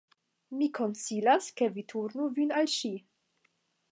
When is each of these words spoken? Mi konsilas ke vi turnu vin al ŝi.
Mi 0.59 0.69
konsilas 0.77 1.51
ke 1.61 1.69
vi 1.77 1.85
turnu 1.93 2.27
vin 2.39 2.57
al 2.63 2.75
ŝi. 2.79 2.93